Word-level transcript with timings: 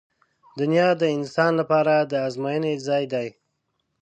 •دنیا 0.59 0.89
د 1.01 1.03
انسان 1.17 1.51
لپاره 1.61 1.93
د 2.11 2.13
ازموینې 2.27 2.73
ځای 2.87 3.03
دی. 3.13 3.27